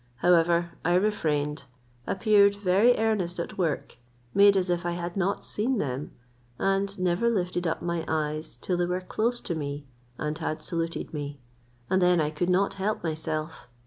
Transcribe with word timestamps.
However 0.15 0.71
I 0.83 0.95
refrained, 0.95 1.65
appeared 2.07 2.55
very 2.55 2.97
earnest 2.97 3.39
at 3.39 3.59
work, 3.59 3.97
made 4.33 4.57
as 4.57 4.67
if 4.67 4.83
I 4.83 4.93
had 4.93 5.15
not 5.15 5.45
seen 5.45 5.77
them, 5.77 6.13
and 6.57 6.97
never 6.97 7.29
lifted 7.29 7.67
up 7.67 7.83
my 7.83 8.03
eyes 8.07 8.57
till 8.59 8.77
they 8.77 8.87
were 8.87 9.01
close 9.01 9.39
to 9.41 9.53
me 9.53 9.85
and 10.17 10.35
had 10.39 10.63
saluted 10.63 11.13
me, 11.13 11.39
and 11.87 12.01
then 12.01 12.19
I 12.19 12.31
could 12.31 12.49
not 12.49 12.73
help 12.81 13.03
myself. 13.03 13.67